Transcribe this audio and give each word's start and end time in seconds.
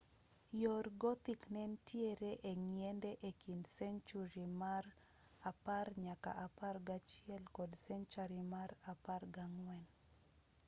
yor 0.63 0.85
gothic 1.01 1.41
nentiere 1.55 2.31
eng'iende 2.51 3.11
ekind 3.29 3.63
senchuri 3.77 4.43
mar 4.61 4.83
10-11 5.43 7.43
kod 7.55 7.71
senchari 7.85 8.41
mar 8.53 8.69
14 8.87 9.85